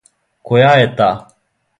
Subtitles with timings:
[0.51, 1.09] Која је та?